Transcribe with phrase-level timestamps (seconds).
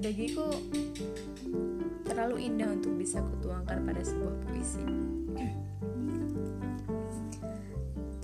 [0.00, 0.48] Bagiku
[2.08, 4.80] terlalu indah untuk bisa kutuangkan pada sebuah puisi.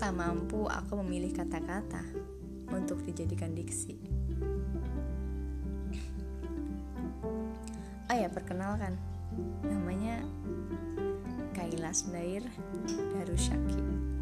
[0.01, 2.01] Tak mampu aku memilih kata-kata
[2.73, 3.93] untuk dijadikan diksi.
[8.09, 8.97] Oh ya, perkenalkan.
[9.61, 10.25] Namanya
[11.53, 12.41] Kailas Dair
[13.13, 14.16] Darusyaki.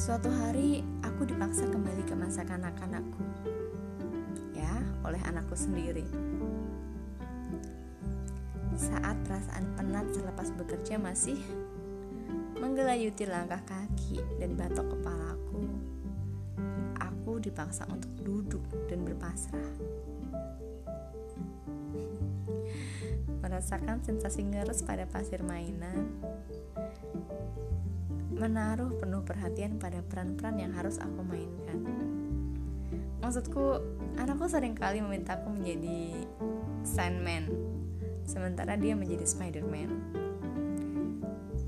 [0.00, 3.20] Suatu hari aku dipaksa kembali ke masa kanak-kanakku.
[4.56, 6.08] Ya, oleh anakku sendiri.
[8.80, 11.36] Saat perasaan penat selepas bekerja masih
[12.56, 15.68] menggelayuti langkah kaki dan batok kepalaku,
[16.96, 19.68] aku dipaksa untuk duduk dan berpasrah.
[23.44, 26.08] Merasakan sensasi ngeres pada pasir mainan,
[28.40, 31.84] menaruh penuh perhatian pada peran-peran yang harus aku mainkan.
[33.20, 33.84] Maksudku,
[34.16, 36.24] anakku sering kali memintaku menjadi
[36.80, 37.52] Sandman,
[38.24, 39.92] sementara dia menjadi Spiderman.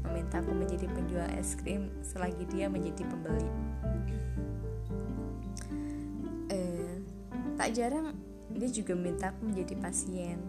[0.08, 3.52] Memintaku menjadi penjual es krim selagi dia menjadi pembeli.
[6.48, 6.96] Eh,
[7.60, 8.16] tak jarang
[8.48, 10.40] dia juga memintaku menjadi pasien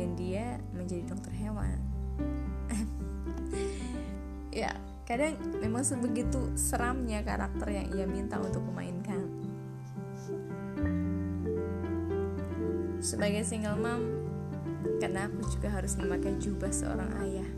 [0.00, 1.80] dan dia menjadi dokter hewan
[4.54, 4.70] ya
[5.02, 9.26] kadang memang sebegitu seramnya karakter yang ia minta untuk memainkan
[13.02, 14.00] sebagai single mom
[15.02, 17.50] karena aku juga harus memakai jubah seorang ayah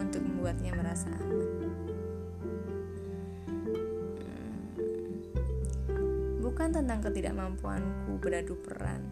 [0.00, 1.48] untuk membuatnya merasa aman
[5.86, 6.40] hmm.
[6.40, 9.04] bukan tentang ketidakmampuanku beradu peran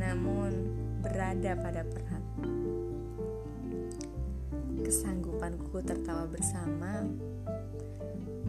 [0.00, 0.50] namun
[1.04, 2.21] berada pada peran
[4.82, 7.06] kesanggupanku tertawa bersama,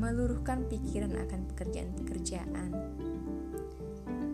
[0.04, 2.76] meluruhkan pikiran akan pekerjaan-pekerjaan,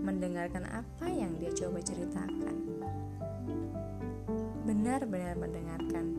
[0.01, 2.57] mendengarkan apa yang dia coba ceritakan.
[4.65, 6.17] Benar-benar mendengarkan.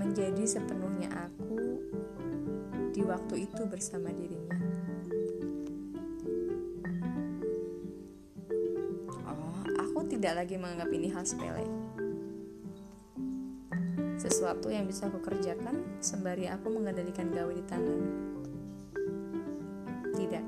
[0.00, 1.84] Menjadi sepenuhnya aku
[2.96, 4.56] di waktu itu bersama dirinya.
[9.28, 11.83] Oh, aku tidak lagi menganggap ini hal sepele
[14.24, 18.00] sesuatu yang bisa aku kerjakan sembari aku mengendalikan gawe di tangan.
[20.16, 20.46] Tidak.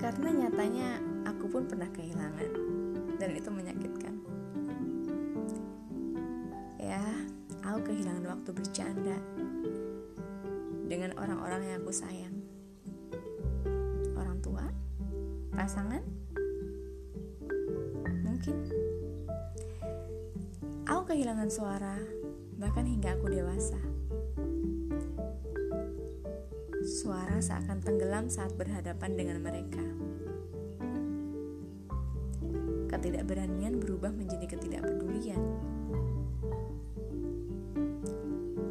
[0.00, 0.88] Karena nyatanya
[1.28, 2.48] aku pun pernah kehilangan
[3.20, 4.14] dan itu menyakitkan.
[6.80, 7.04] Ya,
[7.60, 9.20] aku kehilangan waktu bercanda
[10.88, 12.32] dengan orang-orang yang aku sayang.
[14.16, 14.64] Orang tua,
[15.52, 16.00] pasangan,
[21.28, 21.96] kehilangan suara,
[22.56, 23.76] bahkan hingga aku dewasa.
[26.80, 29.84] Suara seakan tenggelam saat berhadapan dengan mereka.
[32.88, 35.42] Ketidakberanian berubah menjadi ketidakpedulian.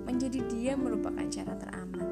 [0.10, 2.10] Menjadi dia merupakan cara teraman.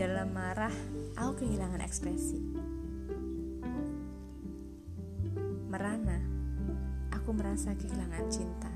[0.00, 0.72] Dalam marah,
[1.12, 2.55] aku kehilangan ekspresi.
[7.36, 8.72] Merasa kehilangan cinta.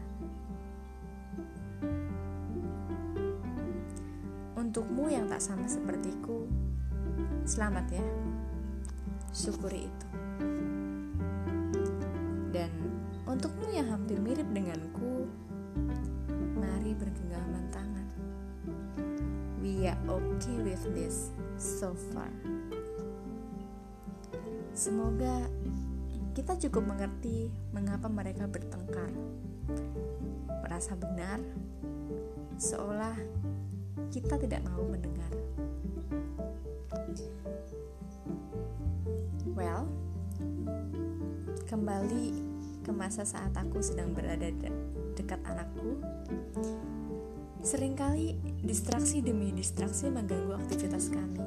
[4.61, 6.45] Untukmu yang tak sama sepertiku,
[7.49, 8.07] selamat ya.
[9.33, 10.09] Syukuri itu.
[12.53, 12.69] Dan
[13.25, 15.25] untukmu yang hampir mirip denganku,
[16.61, 18.07] mari bergenggaman tangan.
[19.65, 22.29] We are okay with this so far.
[24.77, 25.49] Semoga
[26.32, 29.11] kita cukup mengerti mengapa mereka bertengkar.
[30.62, 31.43] Merasa benar,
[32.59, 33.17] seolah
[34.15, 35.32] kita tidak mau mendengar.
[39.55, 39.91] Well,
[41.67, 42.27] kembali
[42.87, 44.71] ke masa saat aku sedang berada de
[45.19, 46.00] dekat anakku
[47.61, 51.44] Seringkali distraksi demi distraksi mengganggu aktivitas kami.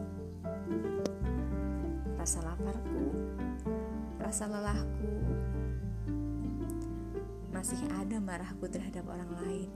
[2.22, 3.13] Rasa laparku,
[4.24, 5.12] rasa lelahku,
[7.52, 9.70] masih ada marahku terhadap orang lain,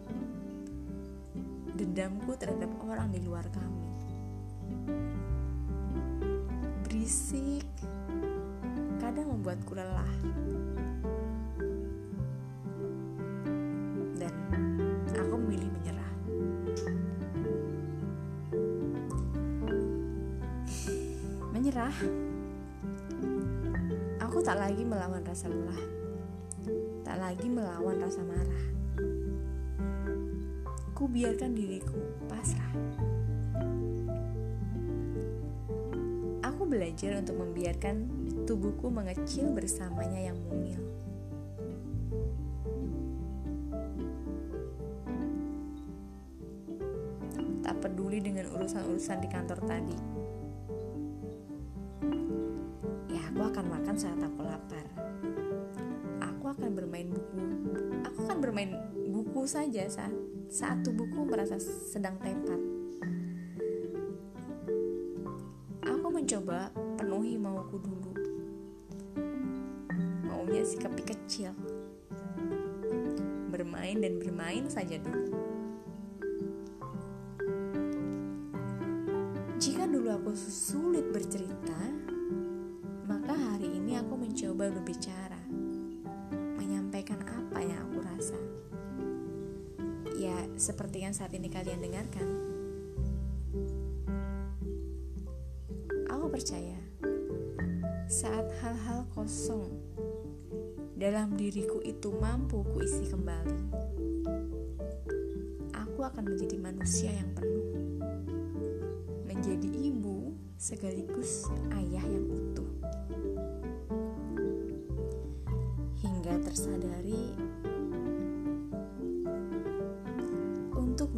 [1.75, 3.91] dendamku terhadap orang di luar kami.
[6.87, 7.67] Berisik,
[9.03, 10.15] kadang membuatku lelah.
[14.15, 14.33] Dan
[15.11, 16.11] aku memilih menyerah.
[21.51, 22.26] Menyerah.
[24.47, 25.81] Tak lagi melawan rasa lelah.
[27.03, 28.65] Tak lagi melawan rasa marah.
[30.95, 31.99] Ku biarkan diriku
[32.31, 32.71] pasrah.
[36.47, 38.07] Aku belajar untuk membiarkan
[38.47, 40.79] tubuhku mengecil bersamanya yang mungil.
[47.67, 50.26] Tak peduli dengan urusan-urusan di kantor tadi.
[53.97, 54.85] Saat aku lapar.
[56.21, 57.41] Aku akan bermain buku.
[58.05, 58.77] Aku akan bermain
[59.09, 60.13] buku saja saat
[60.53, 62.61] saat tubuhku merasa sedang tepar.
[65.81, 66.69] Aku mencoba
[67.01, 68.13] penuhi mauku dulu.
[70.29, 71.57] Maunya si kepi kecil.
[73.49, 75.33] Bermain dan bermain saja dulu.
[79.57, 82.06] Jika dulu aku sulit bercerita,
[83.27, 85.35] maka hari ini aku mencoba berbicara,
[86.55, 88.39] menyampaikan apa yang aku rasa.
[90.15, 92.23] Ya, seperti yang saat ini kalian dengarkan.
[96.07, 96.79] Aku percaya,
[98.07, 99.75] saat hal-hal kosong
[100.95, 103.59] dalam diriku itu mampu kuisi kembali,
[105.75, 107.75] aku akan menjadi manusia yang penuh
[109.27, 112.46] menjadi ibu sekaligus ayah yang utuh.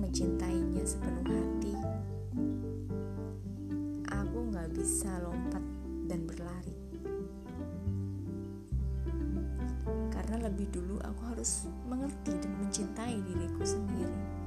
[0.10, 1.78] mencintainya sepenuh hati,
[4.10, 5.62] aku gak bisa lompat
[6.10, 6.74] dan berlari.
[10.10, 14.39] Karena lebih dulu aku harus mengerti dan mencintai diriku sendiri.